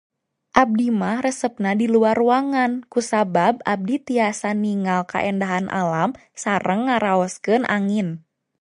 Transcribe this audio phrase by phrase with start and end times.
[0.61, 6.09] Abdi mah resepna di luar ruangan kusabab abdi tiasa ningal kaendahan alam
[6.43, 8.09] sareng ngaraoskeun angin.